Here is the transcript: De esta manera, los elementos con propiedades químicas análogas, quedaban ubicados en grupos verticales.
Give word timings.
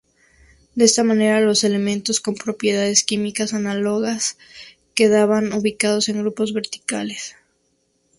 De 0.73 0.85
esta 0.85 1.03
manera, 1.03 1.41
los 1.41 1.63
elementos 1.63 2.19
con 2.21 2.33
propiedades 2.33 3.03
químicas 3.03 3.53
análogas, 3.53 4.35
quedaban 4.95 5.53
ubicados 5.53 6.09
en 6.09 6.17
grupos 6.23 6.53
verticales. 6.55 7.35